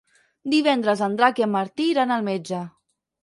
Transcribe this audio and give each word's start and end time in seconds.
Divendres 0.53 1.03
en 1.07 1.17
Drac 1.19 1.41
i 1.43 1.45
en 1.47 1.53
Martí 1.57 1.87
iran 1.95 2.13
al 2.17 2.27
metge. 2.31 2.63